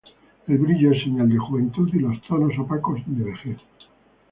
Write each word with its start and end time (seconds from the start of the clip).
El 0.47 0.57
brillo 0.57 0.91
es 0.93 1.03
señal 1.03 1.29
de 1.29 1.37
juventud 1.37 1.87
y 1.93 1.99
los 1.99 2.19
tonos 2.23 2.57
opacos 2.57 2.99
de 3.05 3.23
vejez. 3.23 3.57